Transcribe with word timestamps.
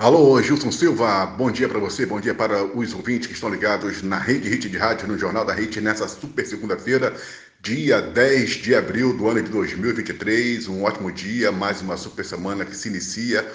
Alô, 0.00 0.40
Gilson 0.40 0.72
Silva, 0.72 1.26
bom 1.26 1.50
dia 1.50 1.68
para 1.68 1.78
você, 1.78 2.06
bom 2.06 2.18
dia 2.18 2.34
para 2.34 2.64
os 2.64 2.94
ouvintes 2.94 3.26
que 3.26 3.34
estão 3.34 3.50
ligados 3.50 4.02
na 4.02 4.18
Rede 4.18 4.48
Hit 4.48 4.66
de 4.66 4.78
Rádio, 4.78 5.06
no 5.06 5.18
Jornal 5.18 5.44
da 5.44 5.52
Hit, 5.52 5.78
nessa 5.78 6.08
super 6.08 6.46
segunda-feira, 6.46 7.14
dia 7.60 8.00
10 8.00 8.50
de 8.62 8.74
abril 8.74 9.14
do 9.14 9.28
ano 9.28 9.42
de 9.42 9.50
2023. 9.50 10.68
Um 10.68 10.84
ótimo 10.84 11.12
dia, 11.12 11.52
mais 11.52 11.82
uma 11.82 11.98
super 11.98 12.24
semana 12.24 12.64
que 12.64 12.74
se 12.74 12.88
inicia, 12.88 13.46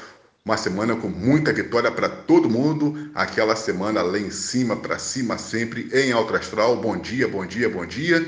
uma 0.45 0.55
semana 0.55 0.95
com 0.95 1.07
muita 1.07 1.51
vitória 1.51 1.91
para 1.91 2.07
todo 2.07 2.47
mundo, 2.47 3.09
aquela 3.15 3.55
semana 3.55 4.03
lá 4.03 4.19
em 4.19 4.29
cima, 4.29 4.75
para 4.75 4.99
cima 4.99 5.39
sempre, 5.39 5.89
em 5.91 6.11
alto 6.11 6.35
astral. 6.35 6.79
Bom 6.79 6.95
dia, 6.95 7.27
bom 7.27 7.43
dia, 7.43 7.67
bom 7.67 7.87
dia. 7.87 8.23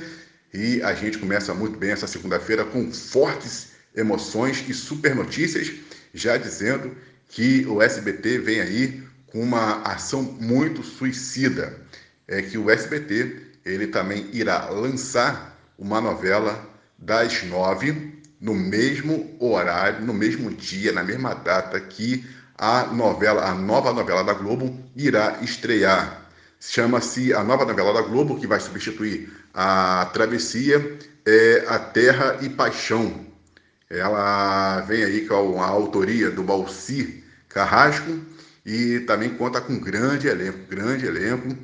E 0.52 0.82
a 0.82 0.96
gente 0.96 1.20
começa 1.20 1.54
muito 1.54 1.78
bem 1.78 1.92
essa 1.92 2.08
segunda-feira 2.08 2.66
com 2.66 2.92
fortes 2.92 3.74
emoções 3.96 4.68
e 4.68 4.74
super 4.74 5.14
notícias, 5.14 5.72
já 6.16 6.36
dizendo 6.36 6.98
que 7.28 7.66
o 7.68 7.82
SBT 7.82 8.40
vem 8.40 8.62
aí 8.62 9.04
com 9.28 9.42
uma 9.42 9.82
ação 9.84 10.24
muito 10.24 10.84
suicida. 10.84 11.80
É 12.28 12.42
que 12.42 12.58
o 12.58 12.70
SBT 12.70 13.48
ele 13.66 13.88
também 13.88 14.30
irá 14.34 14.70
lançar 14.70 15.58
uma 15.78 16.02
novela 16.02 16.68
das 16.98 17.44
nove 17.44 18.18
no 18.40 18.54
mesmo 18.54 19.36
horário, 19.40 20.06
no 20.06 20.14
mesmo 20.14 20.50
dia, 20.52 20.92
na 20.92 21.04
mesma 21.04 21.34
data 21.34 21.80
que 21.80 22.26
a 22.58 22.88
novela, 22.88 23.46
a 23.46 23.54
nova 23.54 23.94
novela 23.94 24.24
da 24.24 24.34
Globo 24.34 24.78
irá 24.96 25.40
estrear. 25.42 26.28
Chama-se 26.60 27.34
a 27.34 27.44
nova 27.44 27.66
novela 27.66 27.94
da 27.94 28.02
Globo 28.02 28.40
que 28.40 28.48
vai 28.48 28.60
substituir 28.60 29.32
a 29.54 30.10
Travessia, 30.14 30.98
é 31.26 31.66
a 31.68 31.78
Terra 31.78 32.40
e 32.42 32.50
Paixão. 32.50 33.26
Ela 33.90 34.82
vem 34.82 35.04
aí 35.04 35.26
com 35.28 35.62
a 35.62 35.66
autoria 35.66 36.30
do 36.30 36.44
Balsi 36.44 37.24
Carrasco 37.48 38.20
e 38.66 39.00
também 39.02 39.30
conta 39.36 39.62
com 39.62 39.74
um 39.74 39.80
grande 39.80 40.28
elenco, 40.28 40.60
grande 40.70 41.06
elenco, 41.06 41.58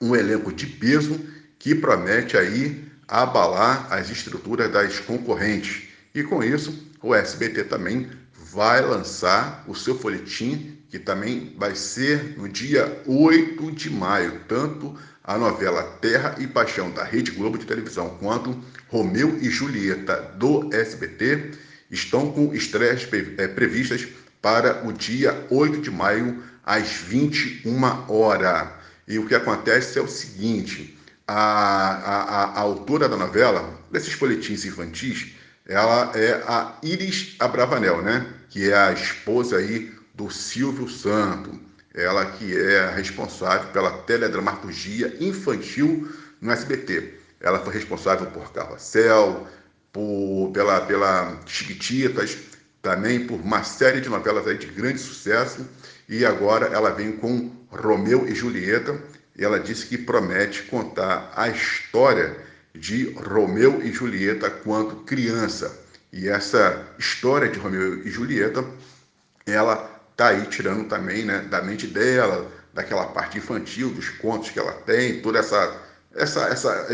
um 0.00 0.14
elenco 0.14 0.52
de 0.52 0.66
peso 0.66 1.18
que 1.58 1.74
promete 1.74 2.36
aí 2.36 2.88
abalar 3.08 3.92
as 3.92 4.10
estruturas 4.10 4.70
das 4.70 5.00
concorrentes. 5.00 5.88
E 6.14 6.22
com 6.22 6.42
isso, 6.42 6.88
o 7.02 7.14
SBT 7.14 7.64
também 7.64 8.08
vai 8.52 8.80
lançar 8.80 9.64
o 9.66 9.74
seu 9.74 9.98
folhetim, 9.98 10.79
que 10.90 10.98
também 10.98 11.54
vai 11.56 11.74
ser 11.76 12.36
no 12.36 12.48
dia 12.48 13.00
8 13.06 13.70
de 13.70 13.88
maio, 13.88 14.40
tanto 14.48 14.98
a 15.22 15.38
novela 15.38 15.84
Terra 16.00 16.34
e 16.38 16.46
Paixão 16.48 16.90
da 16.90 17.04
Rede 17.04 17.30
Globo 17.30 17.56
de 17.56 17.64
televisão, 17.64 18.16
quanto 18.18 18.58
Romeu 18.88 19.38
e 19.40 19.48
Julieta 19.48 20.16
do 20.36 20.68
SBT, 20.74 21.52
estão 21.90 22.32
com 22.32 22.52
estreias 22.52 23.06
eh, 23.12 23.46
previstas 23.46 24.08
para 24.42 24.84
o 24.84 24.92
dia 24.92 25.46
8 25.48 25.80
de 25.80 25.90
maio, 25.90 26.42
às 26.64 26.88
21 26.88 28.10
horas. 28.10 28.68
E 29.06 29.18
o 29.18 29.26
que 29.26 29.34
acontece 29.34 29.98
é 29.98 30.02
o 30.02 30.08
seguinte: 30.08 30.98
a, 31.26 31.34
a, 31.34 32.44
a 32.56 32.60
autora 32.60 33.08
da 33.08 33.16
novela, 33.16 33.78
desses 33.92 34.12
folhetins 34.12 34.64
infantis, 34.64 35.32
ela 35.68 36.10
é 36.16 36.42
a 36.48 36.76
Iris 36.82 37.36
Abravanel, 37.38 38.02
né? 38.02 38.26
Que 38.48 38.70
é 38.70 38.76
a 38.76 38.92
esposa 38.92 39.58
aí 39.58 39.99
do 40.20 40.30
Silvio 40.30 40.86
Santo. 40.86 41.58
Ela 41.94 42.26
que 42.26 42.56
é 42.56 42.80
a 42.80 42.90
responsável 42.90 43.72
pela 43.72 43.90
teledramaturgia 44.02 45.16
infantil 45.18 46.08
no 46.40 46.52
SBT. 46.52 47.14
Ela 47.40 47.58
foi 47.58 47.72
responsável 47.72 48.26
por 48.26 48.52
Carrossel, 48.52 49.46
por, 49.90 50.50
pela, 50.52 50.82
pela 50.82 51.40
Chiquititas, 51.46 52.36
também 52.82 53.26
por 53.26 53.40
uma 53.40 53.64
série 53.64 54.00
de 54.00 54.10
novelas 54.10 54.46
aí 54.46 54.58
de 54.58 54.66
grande 54.66 55.00
sucesso. 55.00 55.66
E 56.06 56.24
agora 56.24 56.66
ela 56.66 56.90
vem 56.90 57.12
com 57.12 57.50
Romeu 57.68 58.28
e 58.28 58.34
Julieta. 58.34 59.00
E 59.36 59.42
ela 59.42 59.58
disse 59.58 59.86
que 59.86 59.96
promete 59.96 60.64
contar 60.64 61.32
a 61.34 61.48
história 61.48 62.36
de 62.74 63.10
Romeu 63.14 63.82
e 63.82 63.90
Julieta 63.90 64.50
quando 64.50 64.96
criança. 65.04 65.80
E 66.12 66.28
essa 66.28 66.86
história 66.98 67.48
de 67.48 67.58
Romeu 67.58 68.06
e 68.06 68.10
Julieta, 68.10 68.64
ela 69.46 69.99
tá 70.20 70.28
aí 70.28 70.44
tirando 70.48 70.86
também, 70.86 71.24
né, 71.24 71.46
da 71.48 71.62
mente 71.62 71.86
dela, 71.86 72.52
daquela 72.74 73.06
parte 73.06 73.38
infantil, 73.38 73.88
dos 73.88 74.10
contos 74.10 74.50
que 74.50 74.58
ela 74.58 74.72
tem, 74.72 75.22
toda 75.22 75.38
essa, 75.38 75.80
essa, 76.14 76.40
essa 76.48 76.86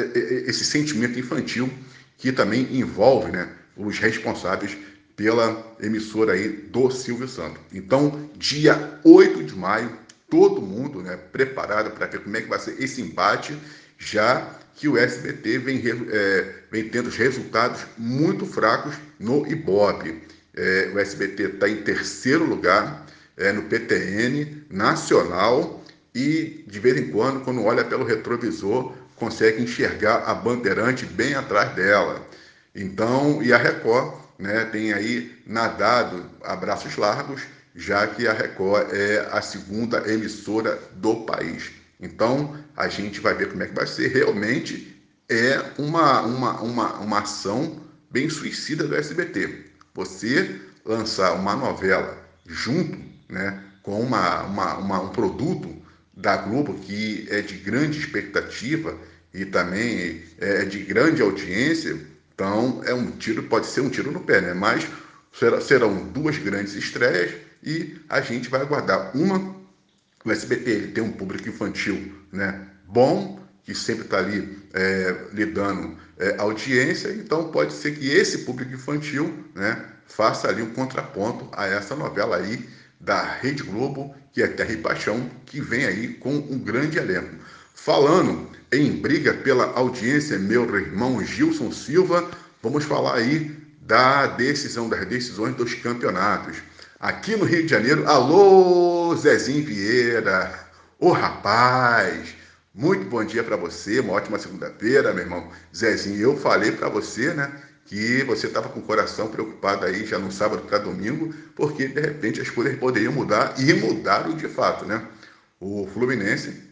esse 0.47 0.65
sentimento 0.65 1.19
infantil 1.19 1.69
que 2.17 2.31
também 2.31 2.69
envolve, 2.71 3.33
né, 3.33 3.49
os 3.77 3.99
responsáveis 3.99 4.77
pela 5.17 5.77
emissora 5.81 6.35
aí 6.35 6.49
do 6.49 6.89
Silvio 6.89 7.27
Santos. 7.27 7.61
Então, 7.73 8.31
dia 8.37 9.01
8 9.03 9.43
de 9.43 9.57
maio, 9.57 9.91
todo 10.31 10.63
mundo 10.63 11.03
né, 11.03 11.19
preparado 11.33 11.91
para 11.91 12.07
ver 12.07 12.21
como 12.21 12.37
é 12.37 12.43
que 12.43 12.49
vai 12.49 12.61
ser 12.61 12.81
esse 12.81 13.03
empate, 13.03 13.59
já 13.99 14.49
que 14.77 14.87
o 14.87 14.97
SBT 14.97 15.59
vem, 15.59 15.83
é, 16.13 16.55
vem 16.71 16.89
tendo 16.91 17.11
resultados 17.11 17.81
muito 17.99 18.47
fracos 18.47 18.95
no 19.19 19.45
Ibope. 19.49 20.23
É, 20.55 20.93
o 20.95 20.99
SBT 21.01 21.43
está 21.43 21.69
em 21.69 21.83
terceiro 21.83 22.45
lugar 22.45 23.06
é, 23.37 23.53
no 23.53 23.63
PTN 23.63 24.65
nacional 24.71 25.83
e, 26.15 26.65
de 26.67 26.81
vez 26.81 26.97
em 26.97 27.11
quando, 27.11 27.45
quando 27.45 27.63
olha 27.65 27.85
pelo 27.85 28.05
retrovisor, 28.05 28.95
consegue 29.17 29.63
enxergar 29.63 30.25
a 30.27 30.35
Bandeirante 30.35 31.05
bem 31.05 31.35
atrás 31.35 31.75
dela. 31.75 32.27
Então, 32.75 33.43
e 33.43 33.53
a 33.53 33.59
Record 33.59 34.15
né, 34.39 34.65
tem 34.67 34.93
aí 34.93 35.37
nadado 35.47 36.25
a 36.43 36.55
braços 36.57 36.97
largos, 36.97 37.43
já 37.75 38.07
que 38.07 38.27
a 38.27 38.33
Record 38.33 38.89
é 38.93 39.29
a 39.31 39.43
segunda 39.43 40.11
emissora 40.11 40.79
do 40.95 41.17
país. 41.25 41.71
Então, 42.01 42.57
a 42.77 42.89
gente 42.89 43.21
vai 43.21 43.35
ver 43.35 43.51
como 43.51 43.63
é 43.63 43.67
que 43.67 43.75
vai 43.75 43.87
ser. 43.87 44.09
Realmente 44.09 44.97
é 45.29 45.63
uma, 45.79 46.23
uma, 46.23 46.61
uma, 46.61 46.93
uma 46.95 47.19
ação 47.21 47.81
bem 48.11 48.29
suicida 48.29 48.87
do 48.87 48.95
SBT. 48.95 49.65
Você 49.95 50.61
lançar 50.85 51.33
uma 51.33 51.57
novela 51.57 52.17
junto 52.47 53.06
né, 53.29 53.63
com 53.83 54.01
uma, 54.01 54.43
uma, 54.43 54.75
uma, 54.79 55.01
um 55.03 55.09
produto 55.11 55.75
da 56.17 56.37
Globo 56.37 56.75
que 56.75 57.27
é 57.31 57.41
de 57.41 57.57
grande 57.57 57.99
expectativa 57.99 58.97
e 59.35 59.45
também 59.45 60.23
é 60.39 60.65
de 60.65 60.79
grande 60.79 61.21
audiência, 61.21 61.99
então, 62.37 62.83
é 62.85 62.93
um 62.93 63.11
tiro, 63.13 63.45
pode 63.45 63.67
ser 63.67 63.81
um 63.81 63.89
tiro 63.89 64.13
no 64.13 64.21
pé, 64.21 64.43
né? 64.43 64.53
Mas 64.53 64.87
serão 65.63 66.07
duas 66.09 66.37
grandes 66.37 66.75
estreias 66.75 67.35
e 67.63 67.99
a 68.11 68.21
gente 68.21 68.51
vai 68.51 68.61
aguardar. 68.61 69.17
Uma, 69.17 69.57
o 70.23 70.31
SBT 70.31 70.71
ele 70.71 70.93
tem 70.93 71.03
um 71.03 71.13
público 71.13 71.49
infantil 71.49 72.13
né, 72.31 72.67
bom, 72.87 73.41
que 73.65 73.75
sempre 73.75 74.05
está 74.05 74.19
ali 74.19 74.59
é, 74.75 75.13
dando 75.47 75.97
é, 76.19 76.37
audiência, 76.39 77.09
então 77.13 77.51
pode 77.51 77.73
ser 77.73 77.97
que 77.97 78.07
esse 78.07 78.39
público 78.39 78.75
infantil 78.75 79.45
né, 79.55 79.83
faça 80.07 80.49
ali 80.49 80.61
um 80.61 80.75
contraponto 80.75 81.49
a 81.53 81.67
essa 81.67 81.97
novela 81.97 82.37
aí 82.37 82.69
da 83.01 83.23
Rede 83.23 83.63
Globo, 83.63 84.15
que 84.33 84.43
é 84.43 84.47
Terra 84.47 84.73
e 84.73 84.77
Paixão, 84.77 85.31
que 85.45 85.61
vem 85.61 85.85
aí 85.85 86.09
com 86.15 86.35
um 86.35 86.59
grande 86.59 86.99
elenco. 86.99 87.37
Falando 87.75 88.51
em 88.73 88.93
briga 88.93 89.33
pela 89.33 89.73
audiência, 89.73 90.39
meu 90.39 90.63
irmão 90.77 91.25
Gilson 91.25 91.71
Silva, 91.71 92.29
vamos 92.63 92.85
falar 92.85 93.15
aí 93.17 93.57
da 93.83 94.27
decisão, 94.27 94.89
das 94.89 95.07
decisões 95.07 95.55
dos 95.55 95.75
campeonatos. 95.75 96.59
Aqui 96.99 97.37
no 97.37 97.45
Rio 97.45 97.63
de 97.63 97.69
Janeiro, 97.69 98.09
alô 98.09 99.15
Zezinho 99.17 99.65
Vieira, 99.65 100.53
ô 100.99 101.13
rapaz, 101.13 102.35
muito 102.75 103.05
bom 103.05 103.25
dia 103.25 103.45
para 103.45 103.57
você, 103.57 104.01
uma 104.01 104.15
ótima 104.15 104.39
segunda-feira, 104.39 105.13
meu 105.13 105.23
irmão. 105.25 105.49
Zezinho, 105.75 106.21
eu 106.21 106.37
falei 106.37 106.73
para 106.73 106.89
você, 106.89 107.33
né, 107.33 107.51
que 107.87 108.23
você 108.25 108.49
estava 108.49 108.69
com 108.69 108.81
o 108.81 108.83
coração 108.83 109.29
preocupado 109.29 109.87
aí 109.87 110.05
já 110.05 110.19
no 110.19 110.31
sábado 110.31 110.63
para 110.63 110.79
domingo, 110.79 111.33
porque 111.55 111.87
de 111.87 112.01
repente 112.01 112.41
as 112.41 112.51
coisas 112.51 112.77
poderiam 112.79 113.13
mudar 113.13 113.55
e 113.59 113.73
mudaram 113.73 114.37
de 114.37 114.49
fato, 114.49 114.85
né? 114.85 115.07
O 115.61 115.89
Fluminense 115.95 116.63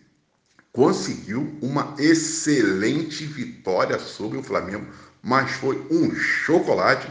conseguiu 0.73 1.57
uma 1.63 1.95
excelente 1.99 3.25
vitória 3.25 3.99
sobre 3.99 4.37
o 4.37 4.43
Flamengo, 4.43 4.87
mas 5.23 5.53
foi 5.53 5.81
um 5.89 6.15
chocolate 6.17 7.09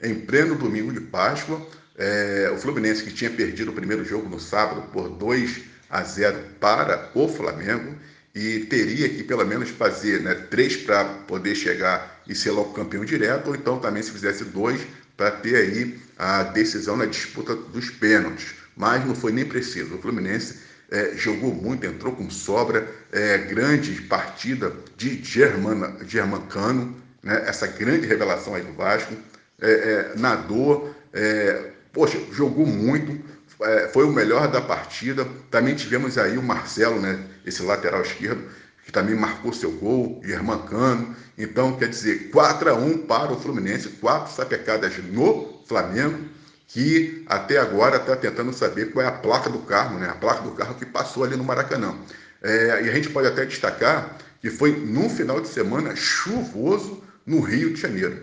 em 0.00 0.14
pleno 0.14 0.54
domingo 0.54 0.92
de 0.92 1.00
Páscoa. 1.00 1.66
É, 1.96 2.52
o 2.54 2.58
Fluminense 2.58 3.02
que 3.02 3.12
tinha 3.12 3.30
perdido 3.30 3.70
o 3.70 3.74
primeiro 3.74 4.04
jogo 4.04 4.28
no 4.28 4.38
sábado 4.38 4.82
por 4.92 5.08
2 5.08 5.62
a 5.88 6.02
0 6.02 6.38
para 6.60 7.10
o 7.14 7.26
Flamengo 7.26 7.96
e 8.34 8.60
teria 8.66 9.08
que 9.08 9.24
pelo 9.24 9.44
menos 9.44 9.70
fazer 9.70 10.20
né, 10.20 10.34
três 10.34 10.76
para 10.76 11.04
poder 11.04 11.54
chegar 11.54 12.17
e 12.28 12.34
ser 12.34 12.50
logo 12.50 12.72
campeão 12.72 13.04
direto, 13.04 13.48
ou 13.48 13.54
então 13.54 13.78
também 13.78 14.02
se 14.02 14.10
fizesse 14.10 14.44
dois 14.44 14.80
para 15.16 15.30
ter 15.30 15.56
aí 15.56 15.98
a 16.16 16.42
decisão 16.44 16.96
na 16.96 17.06
disputa 17.06 17.54
dos 17.54 17.90
pênaltis. 17.90 18.54
Mas 18.76 19.04
não 19.04 19.14
foi 19.14 19.32
nem 19.32 19.44
preciso. 19.44 19.96
O 19.96 19.98
Fluminense 19.98 20.58
é, 20.90 21.12
jogou 21.16 21.52
muito, 21.52 21.84
entrou 21.84 22.14
com 22.14 22.30
sobra, 22.30 22.88
é, 23.12 23.38
grande 23.38 23.92
partida 24.02 24.72
de 24.96 25.22
Germana, 25.22 25.96
Germancano, 26.06 26.96
né, 27.22 27.44
essa 27.46 27.66
grande 27.66 28.06
revelação 28.06 28.54
aí 28.54 28.62
do 28.62 28.72
Vasco, 28.72 29.14
é, 29.60 29.70
é 29.70 30.12
nadou, 30.16 30.94
é, 31.12 31.72
poxa, 31.92 32.18
jogou 32.32 32.66
muito, 32.66 33.20
é, 33.60 33.88
foi 33.88 34.04
o 34.04 34.12
melhor 34.12 34.48
da 34.48 34.60
partida. 34.60 35.26
Também 35.50 35.74
tivemos 35.74 36.16
aí 36.16 36.38
o 36.38 36.42
Marcelo, 36.42 37.00
né, 37.00 37.18
esse 37.44 37.62
lateral 37.62 38.02
esquerdo, 38.02 38.42
que 38.88 38.92
também 38.92 39.14
marcou 39.14 39.52
seu 39.52 39.70
gol, 39.70 40.18
Irmã 40.24 40.56
Cano. 40.62 41.14
Então, 41.36 41.76
quer 41.76 41.90
dizer, 41.90 42.30
4 42.30 42.70
a 42.70 42.74
1 42.74 43.06
para 43.06 43.30
o 43.30 43.38
Fluminense, 43.38 43.90
quatro 44.00 44.32
sapecadas 44.32 44.96
no 45.12 45.62
Flamengo, 45.66 46.18
que 46.66 47.22
até 47.26 47.58
agora 47.58 47.98
está 47.98 48.16
tentando 48.16 48.50
saber 48.50 48.90
qual 48.90 49.04
é 49.04 49.08
a 49.08 49.12
placa 49.12 49.50
do 49.50 49.58
carro, 49.58 49.98
né? 49.98 50.08
A 50.08 50.14
placa 50.14 50.40
do 50.40 50.52
carro 50.52 50.74
que 50.74 50.86
passou 50.86 51.22
ali 51.22 51.36
no 51.36 51.44
Maracanã. 51.44 51.94
É, 52.42 52.84
e 52.84 52.88
a 52.88 52.94
gente 52.94 53.10
pode 53.10 53.28
até 53.28 53.44
destacar 53.44 54.16
que 54.40 54.48
foi 54.48 54.74
num 54.74 55.10
final 55.10 55.38
de 55.38 55.48
semana 55.48 55.94
chuvoso 55.94 57.04
no 57.26 57.40
Rio 57.40 57.74
de 57.74 57.82
Janeiro. 57.82 58.18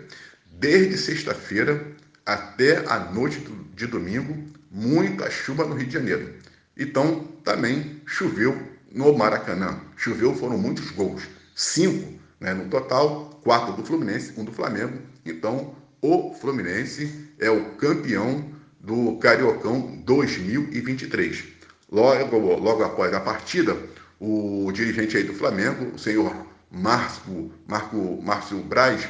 Desde 0.50 0.98
sexta-feira 0.98 1.80
até 2.24 2.78
a 2.88 2.98
noite 2.98 3.38
de 3.72 3.86
domingo, 3.86 4.36
muita 4.68 5.30
chuva 5.30 5.64
no 5.64 5.76
Rio 5.76 5.86
de 5.86 5.94
Janeiro. 5.94 6.34
Então, 6.76 7.20
também 7.44 8.02
choveu 8.04 8.75
no 8.96 9.16
Maracanã. 9.16 9.78
Choveu, 9.94 10.34
foram 10.34 10.56
muitos 10.56 10.90
gols. 10.90 11.28
Cinco 11.54 12.18
né, 12.40 12.54
no 12.54 12.68
total, 12.70 13.40
quatro 13.44 13.74
do 13.74 13.84
Fluminense, 13.84 14.32
um 14.38 14.44
do 14.44 14.52
Flamengo. 14.52 14.98
Então, 15.24 15.74
o 16.00 16.34
Fluminense 16.34 17.28
é 17.38 17.50
o 17.50 17.76
campeão 17.76 18.50
do 18.80 19.18
Cariocão 19.18 20.02
2023. 20.04 21.44
Logo, 21.92 22.38
logo 22.56 22.82
após 22.82 23.12
a 23.12 23.20
partida, 23.20 23.76
o 24.18 24.70
dirigente 24.72 25.16
aí 25.16 25.24
do 25.24 25.34
Flamengo, 25.34 25.94
o 25.94 25.98
senhor 25.98 26.34
Marco, 26.70 27.52
Marco, 27.68 28.20
Márcio 28.22 28.58
Braz, 28.60 29.06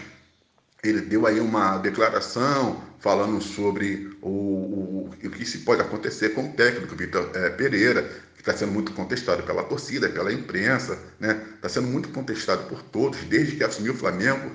ele 0.83 1.01
deu 1.01 1.27
aí 1.27 1.41
uma 1.41 1.79
declaração 1.79 2.83
falando 2.99 3.41
sobre 3.41 4.17
o, 4.21 4.29
o, 4.29 5.11
o 5.11 5.31
que 5.31 5.45
se 5.45 5.59
pode 5.59 5.81
acontecer 5.81 6.31
com 6.31 6.49
o 6.49 6.53
técnico 6.53 6.97
Vitor 6.97 7.31
é, 7.35 7.51
Pereira, 7.51 8.09
está 8.47 8.57
sendo 8.57 8.71
muito 8.73 8.93
contestado 8.93 9.43
pela 9.43 9.65
torcida, 9.65 10.09
pela 10.09 10.33
imprensa, 10.33 10.97
né? 11.19 11.43
Está 11.57 11.69
sendo 11.69 11.89
muito 11.89 12.11
contestado 12.11 12.69
por 12.69 12.81
todos, 12.81 13.19
desde 13.25 13.57
que 13.57 13.65
assumiu 13.65 13.93
o 13.93 13.97
Flamengo. 13.97 14.53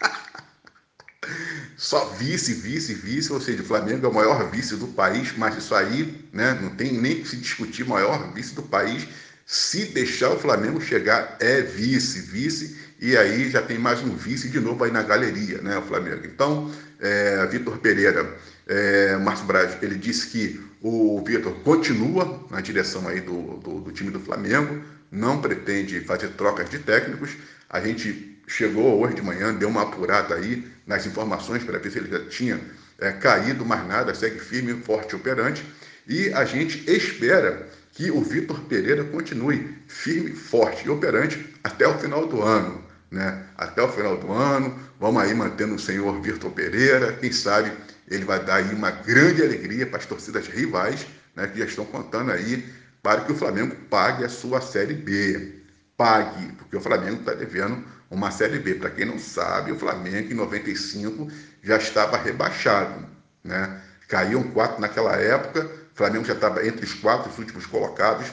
Só 1.76 2.06
vice, 2.14 2.54
vice, 2.54 2.94
vice, 2.94 3.30
ou 3.30 3.40
seja, 3.40 3.62
o 3.62 3.66
Flamengo 3.66 4.06
é 4.06 4.08
o 4.08 4.14
maior 4.14 4.50
vice 4.50 4.76
do 4.76 4.88
país, 4.88 5.36
mas 5.36 5.56
isso 5.58 5.74
aí 5.74 6.26
né, 6.32 6.58
não 6.60 6.70
tem 6.70 6.92
nem 6.92 7.20
que 7.20 7.28
se 7.28 7.36
discutir, 7.36 7.86
maior 7.86 8.32
vice 8.32 8.54
do 8.54 8.62
país. 8.62 9.06
Se 9.44 9.84
deixar 9.86 10.30
o 10.30 10.38
Flamengo 10.38 10.80
chegar, 10.80 11.36
é 11.38 11.60
vice, 11.60 12.22
vice, 12.22 12.78
e 12.98 13.16
aí 13.16 13.50
já 13.50 13.60
tem 13.60 13.78
mais 13.78 14.00
um 14.00 14.14
vice 14.16 14.48
de 14.48 14.58
novo 14.58 14.84
aí 14.84 14.90
na 14.90 15.02
galeria, 15.02 15.60
né, 15.60 15.76
o 15.78 15.82
Flamengo. 15.82 16.26
Então, 16.26 16.70
é, 16.98 17.46
Vitor 17.46 17.78
Pereira, 17.78 18.36
é, 18.66 19.16
Márcio 19.18 19.46
Braz, 19.46 19.76
ele 19.82 19.96
disse 19.96 20.28
que 20.28 20.67
o 20.80 21.22
Vitor 21.26 21.52
continua 21.64 22.46
na 22.50 22.60
direção 22.60 23.06
aí 23.08 23.20
do, 23.20 23.58
do, 23.58 23.80
do, 23.80 23.92
time 23.92 24.10
do 24.10 24.20
Flamengo, 24.20 24.82
não 25.10 25.40
pretende 25.40 26.00
fazer 26.00 26.28
trocas 26.30 26.68
de 26.70 26.78
técnicos. 26.78 27.30
A 27.68 27.80
gente 27.80 28.38
chegou 28.46 29.00
hoje 29.00 29.14
de 29.14 29.22
manhã, 29.22 29.54
deu 29.54 29.68
uma 29.68 29.82
apurada 29.82 30.34
aí 30.34 30.66
nas 30.86 31.06
informações 31.06 31.64
para 31.64 31.78
ver 31.78 31.90
se 31.90 31.98
ele 31.98 32.10
já 32.10 32.24
tinha 32.26 32.60
é, 32.98 33.12
caído, 33.12 33.64
mas 33.64 33.86
nada, 33.86 34.14
segue 34.14 34.38
firme, 34.38 34.74
forte, 34.82 35.16
operante. 35.16 35.64
E 36.06 36.32
a 36.32 36.44
gente 36.44 36.88
espera 36.90 37.68
que 37.92 38.10
o 38.10 38.22
Vitor 38.22 38.60
Pereira 38.60 39.04
continue 39.04 39.76
firme, 39.86 40.32
forte 40.32 40.86
e 40.86 40.90
operante 40.90 41.54
até 41.62 41.86
o 41.86 41.98
final 41.98 42.26
do 42.26 42.40
ano 42.42 42.88
né? 43.10 43.44
Até 43.58 43.82
o 43.82 43.88
final 43.88 44.16
do 44.16 44.32
ano, 44.32 44.78
vamos 45.00 45.20
aí 45.20 45.34
mantendo 45.34 45.74
o 45.74 45.78
senhor 45.80 46.20
Vitor 46.22 46.52
Pereira, 46.52 47.14
quem 47.14 47.32
sabe 47.32 47.72
ele 48.06 48.24
vai 48.24 48.42
dar 48.42 48.56
aí 48.56 48.72
uma 48.72 48.92
grande 48.92 49.42
alegria 49.42 49.84
para 49.84 49.98
as 49.98 50.06
torcidas 50.06 50.46
rivais, 50.46 51.04
né, 51.34 51.48
que 51.48 51.58
já 51.58 51.64
estão 51.64 51.84
contando 51.84 52.30
aí 52.30 52.64
para 53.02 53.22
que 53.22 53.32
o 53.32 53.34
Flamengo 53.34 53.74
pague 53.90 54.24
a 54.24 54.28
sua 54.28 54.60
Série 54.60 54.94
B. 54.94 55.56
Pague, 55.96 56.52
porque 56.52 56.76
o 56.76 56.80
Flamengo 56.80 57.20
está 57.20 57.34
devendo 57.34 57.84
uma 58.08 58.30
Série 58.30 58.60
B. 58.60 58.76
Para 58.76 58.90
quem 58.90 59.04
não 59.04 59.18
sabe, 59.18 59.72
o 59.72 59.78
Flamengo 59.78 60.32
em 60.32 60.36
95 60.36 61.28
já 61.62 61.76
estava 61.76 62.16
rebaixado, 62.16 63.06
né? 63.42 63.80
Caíam 64.06 64.44
quatro 64.44 64.80
naquela 64.80 65.16
época, 65.16 65.64
o 65.64 65.96
Flamengo 65.96 66.24
já 66.24 66.34
estava 66.34 66.64
entre 66.66 66.86
os 66.86 66.94
quatro 66.94 67.30
últimos 67.36 67.66
colocados 67.66 68.28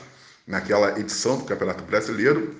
naquela 0.45 0.97
edição 0.99 1.39
do 1.39 1.45
Campeonato 1.45 1.83
Brasileiro. 1.83 2.55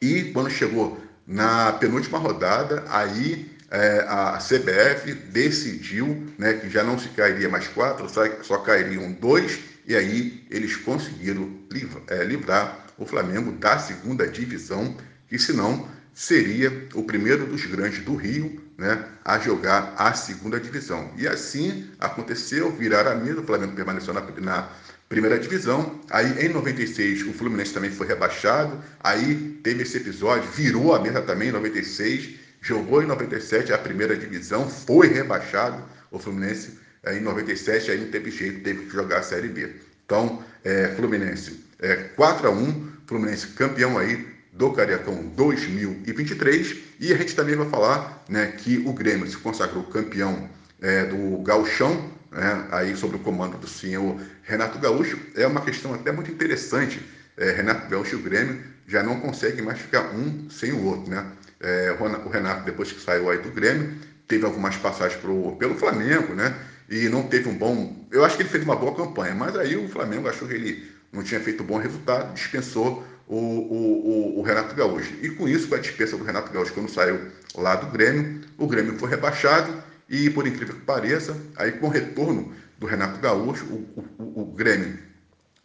E 0.00 0.24
quando 0.32 0.50
chegou 0.50 0.98
na 1.26 1.72
penúltima 1.72 2.18
rodada, 2.18 2.84
aí 2.88 3.50
é, 3.70 4.04
a 4.08 4.38
CBF 4.38 5.14
decidiu 5.14 6.26
né, 6.36 6.54
que 6.54 6.68
já 6.68 6.82
não 6.82 6.98
se 6.98 7.08
cairia 7.10 7.48
mais 7.48 7.68
quatro, 7.68 8.08
só, 8.08 8.22
só 8.42 8.58
cairiam 8.58 9.12
dois, 9.12 9.60
e 9.86 9.94
aí 9.94 10.46
eles 10.50 10.76
conseguiram 10.76 11.50
livrar, 11.70 12.02
é, 12.08 12.24
livrar 12.24 12.86
o 12.98 13.06
Flamengo 13.06 13.52
da 13.52 13.78
segunda 13.78 14.26
divisão, 14.26 14.96
que 15.28 15.38
senão 15.38 15.88
seria 16.12 16.88
o 16.94 17.04
primeiro 17.04 17.46
dos 17.46 17.64
grandes 17.64 18.04
do 18.04 18.14
Rio 18.14 18.60
né, 18.76 19.04
a 19.24 19.38
jogar 19.38 19.94
a 19.96 20.12
segunda 20.12 20.58
divisão. 20.58 21.10
E 21.16 21.28
assim 21.28 21.90
aconteceu, 21.98 22.70
virar 22.72 23.06
a 23.06 23.14
mesa, 23.14 23.40
o 23.40 23.44
Flamengo 23.44 23.74
permaneceu 23.74 24.12
na, 24.12 24.20
na 24.20 24.68
primeira 25.10 25.40
divisão. 25.40 26.00
Aí 26.08 26.46
em 26.46 26.48
96 26.48 27.26
o 27.26 27.32
Fluminense 27.32 27.74
também 27.74 27.90
foi 27.90 28.06
rebaixado. 28.06 28.80
Aí 29.00 29.58
teve 29.62 29.82
esse 29.82 29.96
episódio, 29.98 30.48
virou 30.52 30.94
a 30.94 31.00
mesa 31.00 31.20
também 31.20 31.48
em 31.48 31.52
96, 31.52 32.30
jogou 32.62 33.02
em 33.02 33.06
97 33.06 33.72
a 33.72 33.78
primeira 33.78 34.16
divisão, 34.16 34.70
foi 34.70 35.08
rebaixado. 35.08 35.82
O 36.12 36.18
Fluminense 36.18 36.78
é, 37.02 37.18
em 37.18 37.20
97 37.20 37.90
aí 37.90 37.98
não 37.98 38.10
teve 38.10 38.30
jeito, 38.30 38.62
teve 38.62 38.86
que 38.86 38.92
jogar 38.92 39.18
a 39.18 39.22
Série 39.22 39.48
B. 39.48 39.74
Então, 40.06 40.42
é, 40.64 40.88
Fluminense 40.94 41.64
é, 41.80 41.96
4 41.96 42.46
a 42.46 42.50
1 42.52 42.90
Fluminense 43.06 43.48
campeão 43.48 43.98
aí 43.98 44.24
do 44.52 44.70
Cariacão 44.72 45.24
2023. 45.34 46.76
E 47.00 47.12
a 47.12 47.16
gente 47.16 47.34
também 47.34 47.56
vai 47.56 47.68
falar 47.68 48.24
né, 48.28 48.46
que 48.46 48.78
o 48.86 48.92
Grêmio 48.92 49.26
se 49.26 49.36
consagrou 49.38 49.82
campeão 49.84 50.48
é, 50.80 51.06
do 51.06 51.42
Galchão 51.42 52.19
né, 52.30 52.66
aí 52.70 52.96
sobre 52.96 53.16
o 53.16 53.20
comando 53.20 53.58
do 53.58 53.66
senhor 53.66 54.20
Renato 54.42 54.78
Gaúcho, 54.78 55.18
é 55.34 55.46
uma 55.46 55.60
questão 55.60 55.94
até 55.94 56.12
muito 56.12 56.30
interessante. 56.30 57.00
É, 57.36 57.52
Renato 57.52 57.88
Gaúcho 57.88 58.16
e 58.16 58.18
o 58.18 58.22
Grêmio 58.22 58.60
já 58.86 59.02
não 59.02 59.20
conseguem 59.20 59.62
mais 59.64 59.78
ficar 59.78 60.14
um 60.14 60.48
sem 60.50 60.72
o 60.72 60.84
outro, 60.84 61.10
né? 61.10 61.24
É, 61.60 61.96
o 62.24 62.28
Renato, 62.28 62.64
depois 62.64 62.90
que 62.90 63.00
saiu 63.00 63.30
aí 63.30 63.38
do 63.38 63.50
Grêmio, 63.50 63.94
teve 64.26 64.44
algumas 64.44 64.76
passagens 64.76 65.20
pro, 65.20 65.56
pelo 65.56 65.74
Flamengo, 65.74 66.34
né? 66.34 66.54
E 66.88 67.08
não 67.08 67.24
teve 67.24 67.48
um 67.48 67.56
bom. 67.56 68.06
Eu 68.10 68.24
acho 68.24 68.36
que 68.36 68.42
ele 68.42 68.48
fez 68.48 68.64
uma 68.64 68.76
boa 68.76 68.94
campanha, 68.94 69.34
mas 69.34 69.56
aí 69.56 69.76
o 69.76 69.88
Flamengo 69.88 70.28
achou 70.28 70.48
que 70.48 70.54
ele 70.54 70.90
não 71.12 71.22
tinha 71.22 71.40
feito 71.40 71.62
bom 71.62 71.78
resultado, 71.78 72.34
dispensou 72.34 73.06
o, 73.26 73.36
o, 73.36 74.36
o, 74.36 74.38
o 74.40 74.42
Renato 74.42 74.74
Gaúcho. 74.74 75.12
E 75.22 75.30
com 75.30 75.48
isso, 75.48 75.68
com 75.68 75.74
a 75.74 75.78
dispensa 75.78 76.16
do 76.16 76.24
Renato 76.24 76.52
Gaúcho, 76.52 76.72
quando 76.72 76.90
saiu 76.90 77.20
lá 77.54 77.76
do 77.76 77.86
Grêmio, 77.86 78.40
o 78.58 78.66
Grêmio 78.66 78.98
foi 78.98 79.08
rebaixado 79.08 79.72
e, 80.10 80.28
por 80.28 80.46
incrível 80.46 80.74
que 80.74 80.80
pareça, 80.80 81.36
aí 81.56 81.72
com 81.72 81.86
o 81.86 81.90
retorno 81.90 82.52
do 82.78 82.86
Renato 82.86 83.20
Gaúcho, 83.20 83.64
o, 83.66 84.04
o, 84.18 84.42
o 84.42 84.44
Grêmio 84.46 84.98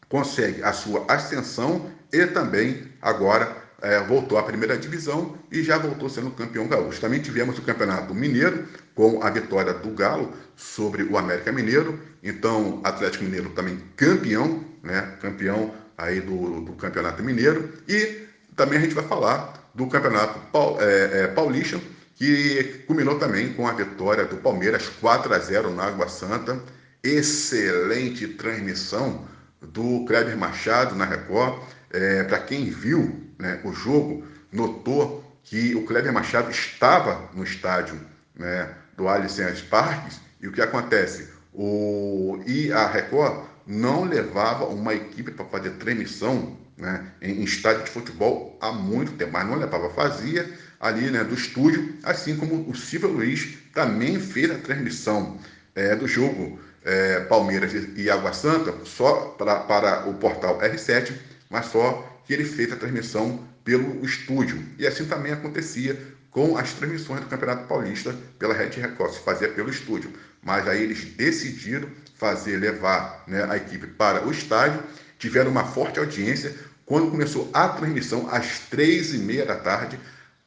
consegue 0.08 0.64
a 0.64 0.72
sua 0.72 1.04
ascensão 1.10 1.90
e 2.14 2.26
também 2.28 2.84
agora 3.02 3.66
é, 3.82 4.00
voltou 4.02 4.38
à 4.38 4.44
primeira 4.44 4.78
divisão 4.78 5.38
e 5.52 5.64
já 5.64 5.78
voltou 5.78 6.10
sendo 6.10 6.32
campeão 6.32 6.68
gaúcho. 6.68 7.02
Também 7.02 7.20
tivemos 7.20 7.58
o 7.58 7.62
Campeonato 7.62 8.14
Mineiro, 8.14 8.68
com 8.94 9.22
a 9.22 9.30
vitória 9.30 9.74
do 9.74 9.90
Galo 9.92 10.34
sobre 10.56 11.04
o 11.04 11.18
América 11.18 11.52
Mineiro. 11.52 12.00
Então, 12.24 12.82
Atlético 12.84 13.24
Mineiro 13.26 13.50
também 13.50 13.78
campeão, 13.96 14.64
né? 14.82 15.18
Campeão 15.22 15.74
aí 15.98 16.22
do, 16.22 16.62
do 16.62 16.74
Campeonato 16.74 17.22
Mineiro. 17.22 17.74
E 17.88 18.26
também 18.56 18.80
a 18.80 18.82
gente 18.82 18.96
vai 18.96 19.06
falar 19.06 19.70
do 19.74 19.88
Campeonato 19.88 20.40
é, 20.80 21.24
é, 21.24 21.28
Paulista, 21.28 21.80
que 22.16 22.86
culminou 22.88 23.20
também 23.20 23.54
com 23.54 23.68
a 23.68 23.74
vitória 23.74 24.26
do 24.26 24.38
Palmeiras 24.38 24.88
4 25.02 25.34
a 25.34 25.38
0 25.38 25.74
na 25.74 25.84
Água 25.84 26.08
Santa. 26.08 26.60
Excelente 27.04 28.28
transmissão 28.30 29.28
do 29.62 30.06
Kleber 30.06 30.38
Machado 30.38 30.96
na 30.96 31.06
Record. 31.06 31.62
É, 31.92 32.24
Para 32.24 32.40
quem 32.40 32.70
viu 32.70 33.22
né, 33.38 33.60
o 33.64 33.74
jogo, 33.74 34.26
notou 34.52 35.24
que 35.44 35.76
o 35.76 35.86
Kleber 35.86 36.14
Machado 36.14 36.50
estava 36.50 37.30
no 37.34 37.44
estádio 37.44 38.00
né, 38.34 38.74
do 38.96 39.08
Allianz 39.08 39.62
Parques 39.62 40.20
e 40.42 40.48
o 40.48 40.52
que 40.52 40.62
acontece? 40.62 41.30
O, 41.54 42.40
e 42.48 42.72
a 42.72 42.88
Record 42.88 43.46
não 43.68 44.06
levava 44.06 44.66
uma 44.66 44.94
equipe 44.94 45.32
para 45.32 45.46
fazer 45.46 45.72
transmissão 45.72 46.58
né, 46.78 47.12
em, 47.22 47.42
em 47.42 47.44
estádio 47.44 47.84
de 47.84 47.92
futebol 47.92 48.58
há 48.62 48.72
muito 48.72 49.14
tempo, 49.14 49.34
mas 49.34 49.48
não 49.48 49.56
levava, 49.56 49.90
fazia 49.90 50.50
ali 50.80 51.10
né, 51.10 51.24
do 51.24 51.34
estúdio, 51.34 51.96
assim 52.04 52.36
como 52.36 52.70
o 52.70 52.76
Silvio 52.76 53.10
Luiz 53.10 53.58
também 53.74 54.20
fez 54.20 54.52
a 54.52 54.58
transmissão 54.58 55.40
é, 55.74 55.96
do 55.96 56.08
jogo 56.08 56.60
é, 56.84 57.22
Palmeiras 57.22 57.72
e 57.96 58.10
Água 58.10 58.32
Santa 58.34 58.74
só 58.86 59.36
pra, 59.38 59.62
para 59.62 60.08
o 60.08 60.14
portal 60.16 60.60
R7, 60.60 61.14
mas 61.50 61.68
só 61.68 62.22
que 62.26 62.34
ele 62.34 62.46
fez 62.46 62.72
a 62.72 62.76
transmissão 62.76 63.44
pelo 63.64 64.06
estúdio. 64.06 64.64
E 64.78 64.86
assim 64.86 65.06
também 65.06 65.34
acontecia 65.34 66.00
com 66.30 66.58
as 66.58 66.74
transmissões 66.74 67.22
do 67.22 67.28
Campeonato 67.28 67.66
Paulista 67.68 68.16
pela 68.38 68.54
Red 68.54 68.72
Record, 68.82 69.14
se 69.14 69.20
fazia 69.20 69.50
pelo 69.50 69.70
estúdio. 69.70 70.12
mas 70.44 70.68
aí 70.68 70.84
eles 70.84 71.04
decidiram 71.16 71.90
fazer, 72.16 72.58
levar 72.58 73.24
né, 73.26 73.46
a 73.50 73.58
equipe 73.58 73.88
para 73.88 74.26
o 74.26 74.32
estádio, 74.32 74.82
tiveram 75.18 75.50
uma 75.50 75.64
forte 75.64 75.98
audiência. 75.98 76.54
Quando 76.86 77.10
começou 77.10 77.50
a 77.52 77.70
transmissão, 77.70 78.30
às 78.30 78.60
três 78.60 79.14
e 79.14 79.18
meia 79.18 79.46
da 79.46 79.56
tarde, 79.56 80.00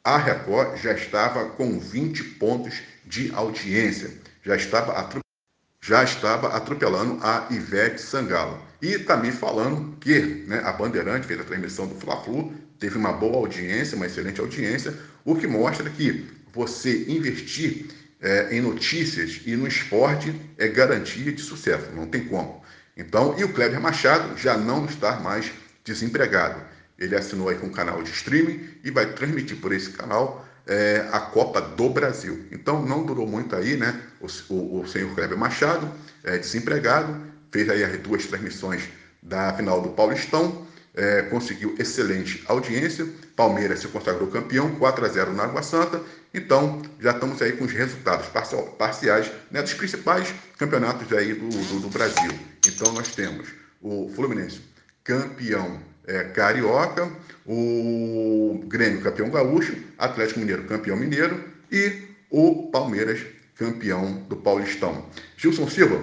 a 0.05 0.17
Record 0.17 0.79
já 0.79 0.93
estava 0.93 1.47
com 1.51 1.79
20 1.79 2.25
pontos 2.39 2.81
de 3.05 3.33
audiência, 3.35 4.11
já 4.43 4.57
estava, 4.57 5.09
já 5.81 6.05
estava 6.05 6.49
atropelando 6.49 7.19
a 7.23 7.47
Ivete 7.51 8.01
Sangalo. 8.01 8.63
E 8.81 8.99
também 8.99 9.33
falando 9.33 9.97
que 9.97 10.45
né, 10.47 10.61
a 10.65 10.73
Bandeirante 10.73 11.27
fez 11.27 11.41
a 11.41 11.45
transmissão 11.45 11.87
do 11.87 11.95
Fla-Flu, 11.97 12.53
teve 12.79 12.97
uma 12.97 13.13
boa 13.13 13.39
audiência, 13.39 13.97
uma 13.97 14.07
excelente 14.07 14.41
audiência, 14.41 14.95
o 15.25 15.35
que 15.35 15.47
mostra 15.47 15.91
que 15.91 16.29
você 16.53 17.05
investir 17.09 17.87
é, 18.21 18.57
em 18.57 18.61
notícias 18.61 19.41
e 19.45 19.57
no 19.57 19.67
esporte 19.67 20.35
é 20.57 20.69
garantia 20.69 21.33
de 21.33 21.41
sucesso, 21.41 21.91
não 21.93 22.07
tem 22.07 22.25
como. 22.27 22.63
Então, 22.97 23.39
e 23.39 23.45
o 23.45 23.53
Kleber 23.53 23.81
Machado 23.81 24.37
já 24.37 24.57
não 24.57 24.87
está 24.87 25.21
mais 25.21 25.53
desempregado. 25.85 26.61
Ele 26.99 27.15
assinou 27.15 27.49
aí 27.49 27.57
com 27.57 27.67
um 27.67 27.73
canal 27.73 28.03
de 28.03 28.11
streaming 28.11 28.69
e 28.83 28.91
vai 28.91 29.13
transmitir 29.13 29.59
por 29.59 29.73
esse 29.73 29.91
canal 29.91 30.47
é, 30.67 31.07
a 31.13 31.21
Copa 31.21 31.61
do 31.61 31.89
Brasil. 31.89 32.47
Então 32.53 32.85
não 32.85 33.05
durou 33.05 33.27
muito 33.27 33.57
aí, 33.57 33.77
né? 33.77 34.01
O, 34.21 34.27
o, 34.53 34.81
o 34.81 34.89
senhor 34.89 35.15
Kleber 35.15 35.39
Machado, 35.39 35.91
é, 36.25 36.37
desempregado, 36.37 37.17
fez 37.51 37.69
aí 37.69 37.83
as 37.83 37.97
duas 37.99 38.27
transmissões 38.27 38.83
da 39.23 39.53
final 39.55 39.81
do 39.81 39.91
Paulistão, 39.91 40.67
é, 40.95 41.23
conseguiu 41.23 41.75
excelente 41.79 42.43
audiência. 42.47 43.07
Palmeiras 43.37 43.81
se 43.81 43.89
consagrou 43.89 44.29
campeão, 44.29 44.75
4 44.77 45.05
a 45.05 45.09
0 45.09 45.33
na 45.33 45.45
Água 45.45 45.63
Santa. 45.63 46.03
Então, 46.35 46.83
já 47.01 47.13
estamos 47.13 47.41
aí 47.41 47.53
com 47.53 47.65
os 47.65 47.73
resultados 47.73 48.27
parciais 48.77 49.31
né, 49.51 49.63
dos 49.63 49.75
principais 49.75 50.35
campeonatos 50.59 51.11
aí 51.17 51.35
do, 51.35 51.49
do, 51.49 51.81
do 51.81 51.89
Brasil. 51.89 52.33
Então, 52.67 52.93
nós 52.93 53.15
temos 53.15 53.49
o 53.81 54.11
Fluminense 54.15 54.61
campeão 55.05 55.81
é, 56.09 56.25
carioca, 56.25 57.09
o 57.47 58.65
Grêmio 58.67 59.03
campeão 59.03 59.31
gaúcho, 59.31 59.77
Atlético 59.97 60.41
Mineiro 60.41 60.65
campeão 60.65 60.97
mineiro 60.97 61.45
e 61.71 62.09
o 62.31 62.69
Palmeiras 62.73 63.21
campeão 63.55 64.23
do 64.29 64.37
Paulistão. 64.37 65.07
Gilson 65.37 65.69
Silva, 65.69 66.03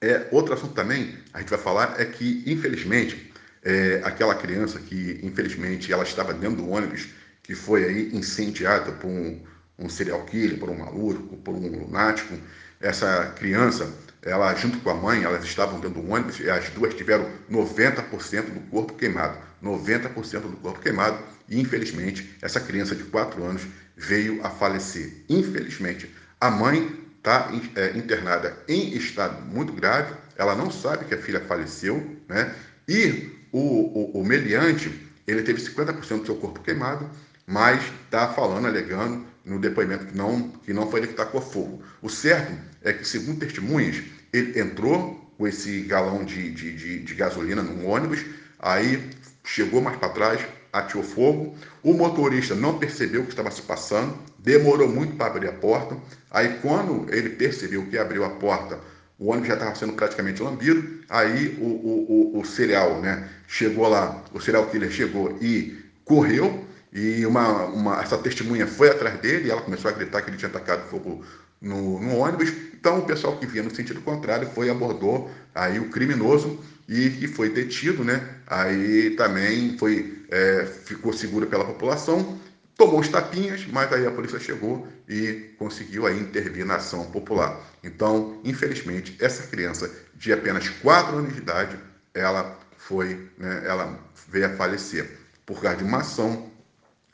é, 0.00 0.28
outro 0.30 0.54
assunto 0.54 0.74
também 0.74 1.16
a 1.32 1.40
gente 1.40 1.48
vai 1.48 1.58
falar 1.58 1.94
é 1.98 2.04
que, 2.04 2.42
infelizmente, 2.46 3.32
é, 3.62 4.02
aquela 4.04 4.34
criança 4.34 4.78
que, 4.78 5.18
infelizmente, 5.22 5.90
ela 5.92 6.02
estava 6.02 6.34
dentro 6.34 6.58
do 6.58 6.68
ônibus 6.68 7.08
que 7.42 7.54
foi 7.54 7.84
aí 7.84 8.10
incendiada 8.12 8.92
por 8.92 9.08
um, 9.08 9.40
um 9.78 9.88
serial 9.88 10.24
killer, 10.24 10.58
por 10.58 10.70
um 10.70 10.78
maluco, 10.78 11.36
por 11.38 11.54
um 11.54 11.84
lunático, 11.84 12.34
essa 12.80 13.32
criança 13.38 13.90
ela 14.24 14.54
junto 14.54 14.78
com 14.78 14.90
a 14.90 14.94
mãe, 14.94 15.22
elas 15.22 15.44
estavam 15.44 15.78
dentro 15.78 16.00
do 16.00 16.10
ônibus 16.10 16.40
e 16.40 16.48
as 16.48 16.68
duas 16.70 16.94
tiveram 16.94 17.28
90% 17.50 18.42
do 18.42 18.60
corpo 18.70 18.94
queimado. 18.94 19.38
90% 19.62 20.40
do 20.40 20.56
corpo 20.56 20.80
queimado 20.80 21.18
e, 21.48 21.60
infelizmente, 21.60 22.36
essa 22.40 22.60
criança 22.60 22.94
de 22.94 23.04
4 23.04 23.42
anos 23.42 23.62
veio 23.96 24.44
a 24.44 24.50
falecer. 24.50 25.24
Infelizmente, 25.28 26.10
a 26.40 26.50
mãe 26.50 27.00
está 27.18 27.50
é, 27.74 27.96
internada 27.96 28.56
em 28.68 28.94
estado 28.94 29.42
muito 29.46 29.72
grave, 29.72 30.14
ela 30.36 30.54
não 30.54 30.70
sabe 30.70 31.06
que 31.06 31.14
a 31.14 31.18
filha 31.18 31.40
faleceu, 31.40 32.16
né? 32.28 32.54
E 32.86 33.30
o, 33.52 33.58
o, 33.58 34.20
o 34.20 34.24
meliante, 34.24 35.08
ele 35.26 35.42
teve 35.42 35.62
50% 35.62 36.20
do 36.20 36.26
seu 36.26 36.36
corpo 36.36 36.60
queimado, 36.60 37.08
mas 37.46 37.82
está 38.04 38.28
falando, 38.28 38.66
alegando 38.66 39.24
no 39.44 39.58
depoimento 39.58 40.06
que 40.06 40.16
não, 40.16 40.48
que 40.48 40.72
não 40.72 40.90
foi 40.90 41.00
ele 41.00 41.08
que 41.08 41.14
tacou 41.14 41.40
fogo. 41.40 41.82
O 42.02 42.08
certo 42.08 42.52
é 42.82 42.92
que, 42.92 43.06
segundo 43.06 43.40
testemunhas, 43.40 44.02
ele 44.34 44.58
entrou 44.60 45.32
com 45.38 45.46
esse 45.46 45.82
galão 45.82 46.24
de, 46.24 46.50
de, 46.50 46.74
de, 46.74 46.98
de 47.00 47.14
gasolina 47.14 47.62
no 47.62 47.86
ônibus, 47.86 48.24
aí 48.58 49.10
chegou 49.44 49.80
mais 49.80 49.96
para 49.96 50.08
trás, 50.08 50.40
atirou 50.72 51.04
fogo. 51.04 51.56
O 51.82 51.92
motorista 51.94 52.54
não 52.54 52.78
percebeu 52.78 53.20
o 53.20 53.24
que 53.24 53.30
estava 53.30 53.50
se 53.50 53.62
passando, 53.62 54.16
demorou 54.38 54.88
muito 54.88 55.16
para 55.16 55.26
abrir 55.26 55.48
a 55.48 55.52
porta. 55.52 55.96
Aí, 56.30 56.58
quando 56.60 57.06
ele 57.14 57.30
percebeu 57.30 57.86
que 57.86 57.96
abriu 57.96 58.24
a 58.24 58.30
porta, 58.30 58.80
o 59.18 59.30
ônibus 59.30 59.48
já 59.48 59.54
estava 59.54 59.74
sendo 59.76 59.92
praticamente 59.92 60.42
lambido. 60.42 61.04
Aí, 61.08 61.56
o, 61.60 61.64
o, 61.64 62.32
o, 62.34 62.40
o 62.40 62.44
serial 62.44 63.00
né, 63.00 63.28
chegou 63.46 63.88
lá, 63.88 64.24
o 64.32 64.40
serial 64.40 64.66
killer 64.66 64.90
chegou 64.90 65.38
e 65.40 65.78
correu. 66.04 66.64
E 66.92 67.26
uma, 67.26 67.64
uma, 67.66 68.00
essa 68.00 68.16
testemunha 68.16 68.66
foi 68.66 68.88
atrás 68.88 69.18
dele 69.20 69.48
e 69.48 69.50
ela 69.50 69.62
começou 69.62 69.90
a 69.90 69.94
gritar 69.94 70.22
que 70.22 70.30
ele 70.30 70.36
tinha 70.36 70.48
atacado 70.48 70.88
fogo 70.88 71.24
no, 71.64 72.00
no, 72.00 72.16
ônibus. 72.16 72.50
Então, 72.74 72.98
o 72.98 73.06
pessoal 73.06 73.36
que 73.38 73.46
vinha 73.46 73.64
no 73.64 73.74
sentido 73.74 74.00
contrário 74.02 74.48
foi 74.50 74.70
abordou 74.70 75.30
aí 75.54 75.80
o 75.80 75.88
criminoso 75.88 76.60
e 76.88 77.10
que 77.10 77.26
foi 77.26 77.48
detido, 77.48 78.04
né? 78.04 78.28
Aí 78.46 79.10
também 79.16 79.76
foi 79.78 80.22
é, 80.30 80.66
ficou 80.84 81.12
seguro 81.12 81.46
pela 81.46 81.64
população, 81.64 82.38
tomou 82.76 83.00
os 83.00 83.08
tapinhas, 83.08 83.66
mas 83.66 83.92
aí 83.92 84.06
a 84.06 84.10
polícia 84.10 84.38
chegou 84.38 84.86
e 85.08 85.54
conseguiu 85.58 86.06
aí 86.06 86.20
intervir 86.20 86.66
na 86.66 86.76
ação 86.76 87.10
popular. 87.10 87.58
Então, 87.82 88.40
infelizmente, 88.44 89.16
essa 89.20 89.46
criança 89.46 89.90
de 90.14 90.32
apenas 90.32 90.68
4 90.68 91.16
anos 91.16 91.32
de 91.32 91.38
idade, 91.38 91.78
ela 92.12 92.58
foi, 92.76 93.30
né, 93.38 93.62
ela 93.64 93.98
veio 94.28 94.46
a 94.46 94.50
falecer 94.50 95.18
por 95.46 95.60
causa 95.60 95.78
de 95.78 95.84
uma 95.84 95.98
ação 95.98 96.50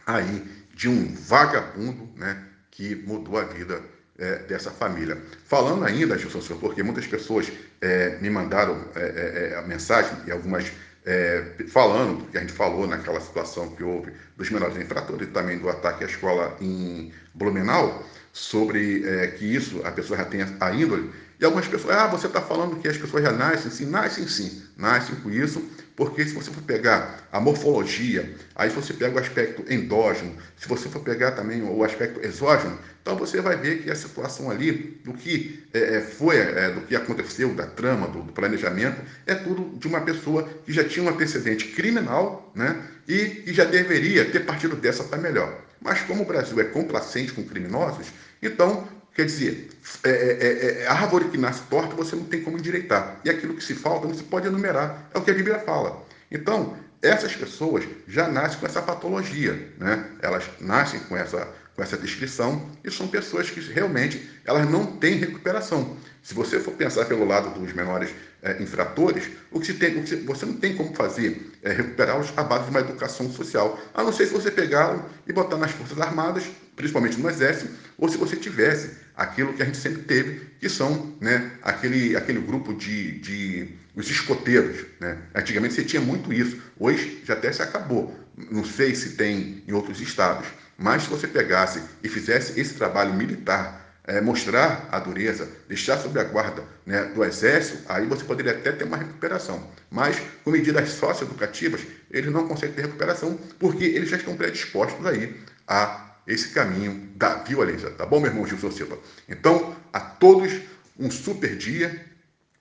aí 0.06 0.44
de 0.74 0.88
um 0.88 1.14
vagabundo 1.14 2.08
né, 2.16 2.42
que 2.70 2.94
mudou 2.94 3.38
a 3.38 3.44
vida 3.44 3.82
é, 4.20 4.36
dessa 4.40 4.70
família. 4.70 5.18
Falando 5.46 5.84
ainda, 5.84 6.16
Gilson 6.18 6.54
porque 6.56 6.82
muitas 6.82 7.06
pessoas 7.06 7.50
é, 7.80 8.18
me 8.20 8.28
mandaram 8.28 8.84
é, 8.94 9.00
é, 9.00 9.52
é 9.52 9.58
a 9.58 9.62
mensagem 9.62 10.12
e 10.26 10.30
algumas 10.30 10.70
é, 11.06 11.42
falando 11.68 12.18
do 12.18 12.24
que 12.26 12.36
a 12.36 12.40
gente 12.42 12.52
falou 12.52 12.86
naquela 12.86 13.20
situação 13.20 13.70
que 13.70 13.82
houve 13.82 14.12
dos 14.36 14.50
menores 14.50 14.76
infratores 14.76 15.26
e 15.26 15.30
também 15.30 15.58
do 15.58 15.68
ataque 15.70 16.04
à 16.04 16.06
escola 16.06 16.54
em 16.60 17.10
Blumenau, 17.34 18.06
sobre 18.32 19.02
que 19.38 19.44
isso, 19.44 19.80
a 19.84 19.90
pessoa 19.90 20.18
já 20.18 20.24
tem 20.24 20.42
a 20.42 20.74
índole, 20.74 21.10
e 21.40 21.44
algumas 21.44 21.66
pessoas, 21.66 21.96
ah, 21.96 22.06
você 22.06 22.26
está 22.26 22.42
falando 22.42 22.76
que 22.76 22.86
as 22.86 22.98
pessoas 22.98 23.24
já 23.24 23.32
nascem 23.32 23.70
sim, 23.70 23.86
nascem 23.86 24.28
sim, 24.28 24.62
nascem 24.76 25.16
com 25.16 25.30
isso, 25.30 25.64
porque 26.00 26.24
se 26.24 26.32
você 26.32 26.50
for 26.50 26.62
pegar 26.62 27.28
a 27.30 27.38
morfologia, 27.38 28.34
aí 28.56 28.70
se 28.70 28.76
você 28.76 28.94
pega 28.94 29.16
o 29.16 29.18
aspecto 29.18 29.62
endógeno, 29.70 30.34
se 30.56 30.66
você 30.66 30.88
for 30.88 31.02
pegar 31.02 31.32
também 31.32 31.62
o 31.62 31.84
aspecto 31.84 32.24
exógeno, 32.24 32.78
então 33.02 33.16
você 33.16 33.38
vai 33.42 33.54
ver 33.58 33.82
que 33.82 33.90
a 33.90 33.94
situação 33.94 34.50
ali, 34.50 34.98
do 35.04 35.12
que 35.12 35.62
é, 35.74 35.96
é 35.96 36.00
foi, 36.00 36.38
é, 36.38 36.70
do 36.70 36.80
que 36.80 36.96
aconteceu, 36.96 37.54
da 37.54 37.66
trama, 37.66 38.08
do, 38.08 38.22
do, 38.22 38.32
planejamento, 38.32 38.98
é 39.26 39.34
tudo 39.34 39.76
de 39.78 39.86
uma 39.86 40.00
pessoa 40.00 40.48
que 40.64 40.72
já 40.72 40.82
tinha 40.82 41.04
um 41.04 41.10
antecedente 41.10 41.66
criminal, 41.66 42.50
né? 42.54 42.82
E 43.06 43.26
que 43.44 43.52
já 43.52 43.66
deveria 43.66 44.24
ter 44.24 44.46
partido 44.46 44.76
dessa 44.76 45.04
para 45.04 45.18
melhor. 45.18 45.54
Mas 45.82 46.00
como 46.00 46.22
o 46.22 46.26
Brasil 46.26 46.58
é 46.60 46.64
complacente 46.64 47.32
com 47.32 47.44
criminosos, 47.44 48.06
então 48.42 48.88
Quer 49.14 49.26
dizer, 49.26 49.70
é, 50.04 50.10
é, 50.10 50.12
é, 50.12 50.82
é, 50.82 50.86
a 50.86 50.92
árvore 50.92 51.28
que 51.28 51.36
nasce 51.36 51.62
torta 51.68 51.94
você 51.94 52.14
não 52.14 52.24
tem 52.24 52.42
como 52.42 52.58
endireitar. 52.58 53.20
E 53.24 53.30
aquilo 53.30 53.54
que 53.54 53.64
se 53.64 53.74
falta 53.74 54.06
não 54.06 54.14
se 54.14 54.22
pode 54.24 54.46
enumerar. 54.46 55.10
É 55.12 55.18
o 55.18 55.22
que 55.22 55.30
a 55.30 55.34
Bíblia 55.34 55.58
fala. 55.58 56.06
Então, 56.30 56.76
essas 57.02 57.34
pessoas 57.34 57.84
já 58.06 58.28
nascem 58.28 58.60
com 58.60 58.66
essa 58.66 58.82
patologia, 58.82 59.72
né? 59.78 60.06
Elas 60.20 60.44
nascem 60.60 61.00
com 61.00 61.16
essa, 61.16 61.48
com 61.74 61.82
essa 61.82 61.96
descrição 61.96 62.70
e 62.84 62.90
são 62.90 63.08
pessoas 63.08 63.50
que 63.50 63.60
realmente 63.60 64.39
elas 64.50 64.68
não 64.68 64.84
têm 64.84 65.14
recuperação. 65.14 65.96
Se 66.22 66.34
você 66.34 66.58
for 66.58 66.74
pensar 66.74 67.06
pelo 67.06 67.24
lado 67.24 67.58
dos 67.58 67.72
menores 67.72 68.10
é, 68.42 68.60
infratores, 68.60 69.30
o 69.50 69.60
que, 69.60 69.66
se 69.66 69.74
tem, 69.74 69.98
o 69.98 70.02
que 70.02 70.16
você 70.16 70.44
não 70.44 70.54
tem 70.54 70.76
como 70.76 70.94
fazer 70.94 71.52
é 71.62 71.72
recuperá-los 71.72 72.32
à 72.36 72.42
base 72.42 72.64
de 72.64 72.70
uma 72.70 72.80
educação 72.80 73.30
social, 73.30 73.80
a 73.94 74.02
não 74.02 74.12
ser 74.12 74.26
se 74.26 74.32
você 74.32 74.50
pegá-lo 74.50 75.04
e 75.26 75.32
botar 75.32 75.56
nas 75.56 75.70
Forças 75.70 75.98
Armadas, 76.00 76.44
principalmente 76.74 77.18
no 77.18 77.30
Exército, 77.30 77.72
ou 77.96 78.08
se 78.08 78.18
você 78.18 78.36
tivesse 78.36 78.90
aquilo 79.16 79.52
que 79.52 79.62
a 79.62 79.64
gente 79.64 79.78
sempre 79.78 80.02
teve, 80.02 80.40
que 80.58 80.68
são 80.68 81.14
né, 81.20 81.52
aquele, 81.62 82.16
aquele 82.16 82.40
grupo 82.40 82.74
de, 82.74 83.18
de 83.20 83.68
os 83.94 84.10
escoteiros. 84.10 84.84
Né? 84.98 85.16
Antigamente 85.34 85.74
você 85.74 85.84
tinha 85.84 86.02
muito 86.02 86.32
isso, 86.32 86.60
hoje 86.78 87.22
já 87.24 87.34
até 87.34 87.52
se 87.52 87.62
acabou. 87.62 88.18
Não 88.50 88.64
sei 88.64 88.94
se 88.94 89.10
tem 89.10 89.62
em 89.66 89.72
outros 89.72 90.00
estados, 90.00 90.48
mas 90.76 91.04
se 91.04 91.10
você 91.10 91.28
pegasse 91.28 91.82
e 92.02 92.08
fizesse 92.08 92.58
esse 92.58 92.74
trabalho 92.74 93.14
militar 93.14 93.79
é, 94.10 94.20
mostrar 94.20 94.88
a 94.90 94.98
dureza, 94.98 95.48
deixar 95.68 95.96
sob 95.96 96.18
a 96.18 96.24
guarda 96.24 96.64
né, 96.84 97.04
do 97.14 97.24
Exército, 97.24 97.84
aí 97.88 98.06
você 98.06 98.24
poderia 98.24 98.50
até 98.50 98.72
ter 98.72 98.82
uma 98.82 98.96
recuperação. 98.96 99.64
Mas, 99.88 100.20
com 100.42 100.50
medidas 100.50 100.90
socioeducativas, 100.90 101.82
eles 102.10 102.32
não 102.32 102.48
conseguem 102.48 102.74
ter 102.74 102.82
recuperação, 102.82 103.38
porque 103.56 103.84
eles 103.84 104.08
já 104.08 104.16
estão 104.16 104.36
predispostos 104.36 105.06
aí 105.06 105.36
a 105.68 106.16
esse 106.26 106.48
caminho 106.48 107.08
da 107.14 107.36
violência. 107.36 107.88
Tá 107.90 108.04
bom, 108.04 108.18
meu 108.18 108.30
irmão 108.30 108.44
Gilson 108.44 108.72
Silva? 108.72 108.98
Então, 109.28 109.76
a 109.92 110.00
todos, 110.00 110.60
um 110.98 111.08
super 111.08 111.56
dia, 111.56 112.04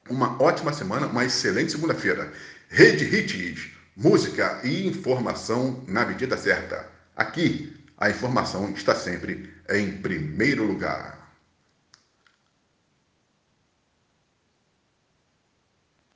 uma 0.08 0.40
ótima 0.40 0.72
semana, 0.72 1.08
uma 1.08 1.26
excelente 1.26 1.72
segunda-feira. 1.72 2.32
Rede 2.70 3.06
Hits, 3.06 3.72
música 3.98 4.60
e 4.64 4.86
informação 4.86 5.84
na 5.88 6.06
medida 6.06 6.38
certa. 6.38 6.88
Aqui, 7.16 7.76
a 7.98 8.08
informação 8.08 8.70
está 8.70 8.94
sempre 8.94 9.52
em 9.68 9.94
primeiro 9.94 10.64
lugar. 10.64 11.19